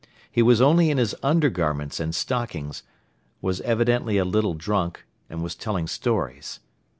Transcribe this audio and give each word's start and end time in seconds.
He 0.31 0.41
was 0.41 0.61
only 0.63 0.89
in 0.89 0.97
his 0.97 1.13
undergarments 1.21 1.99
and 1.99 2.15
stockings, 2.15 2.81
was 3.39 3.61
evidently 3.61 4.17
a 4.17 4.25
little 4.25 4.55
drunk 4.55 5.05
and 5.29 5.43
was 5.43 5.53
telling 5.53 5.85
stories. 5.85 6.59